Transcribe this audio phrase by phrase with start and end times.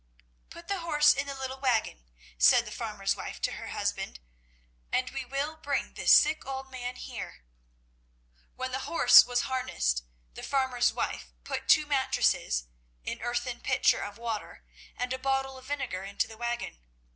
[0.49, 2.05] "Put the horse in the little waggon,"
[2.39, 4.19] said the farmer's wife to her husband,
[4.91, 7.43] "and we will bring this sick old man here."
[8.55, 10.03] When the horse was harnessed
[10.33, 12.63] the farmer's wife put two mattresses,
[13.05, 14.63] an earthen pitcher of water,
[14.97, 16.79] and a bottle of vinegar into the waggon.